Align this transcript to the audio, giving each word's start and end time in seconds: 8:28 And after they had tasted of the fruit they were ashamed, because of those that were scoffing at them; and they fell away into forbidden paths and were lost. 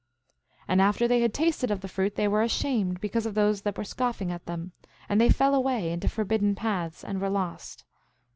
8:28 0.63 0.65
And 0.69 0.81
after 0.81 1.07
they 1.07 1.19
had 1.21 1.31
tasted 1.31 1.69
of 1.69 1.81
the 1.81 1.87
fruit 1.87 2.15
they 2.15 2.27
were 2.27 2.41
ashamed, 2.41 2.99
because 2.99 3.27
of 3.27 3.35
those 3.35 3.61
that 3.61 3.77
were 3.77 3.83
scoffing 3.83 4.31
at 4.31 4.47
them; 4.47 4.71
and 5.07 5.21
they 5.21 5.29
fell 5.29 5.53
away 5.53 5.91
into 5.91 6.09
forbidden 6.09 6.55
paths 6.55 7.03
and 7.03 7.21
were 7.21 7.29
lost. 7.29 7.85